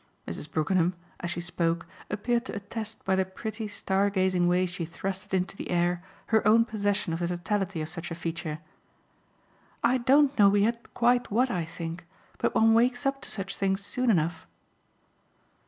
Mrs. 0.27 0.49
Brookenham 0.49 0.95
as 1.19 1.29
she 1.29 1.41
spoke 1.41 1.85
appeared 2.09 2.43
to 2.45 2.55
attest 2.55 3.05
by 3.05 3.15
the 3.15 3.23
pretty 3.23 3.67
star 3.67 4.09
gazing 4.09 4.47
way 4.47 4.65
she 4.65 4.83
thrust 4.83 5.27
it 5.27 5.33
into 5.35 5.55
the 5.55 5.69
air 5.69 6.03
her 6.33 6.41
own 6.47 6.65
possession 6.65 7.13
of 7.13 7.19
the 7.19 7.27
totality 7.27 7.83
of 7.83 7.89
such 7.89 8.09
a 8.09 8.15
feature. 8.15 8.61
"I 9.83 9.99
don't 9.99 10.35
know 10.39 10.55
yet 10.55 10.91
quite 10.95 11.29
what 11.29 11.51
I 11.51 11.65
think, 11.65 12.07
but 12.39 12.55
one 12.55 12.73
wakes 12.73 13.05
up 13.05 13.21
to 13.21 13.29
such 13.29 13.57
things 13.57 13.85
soon 13.85 14.09
enough." 14.09 14.47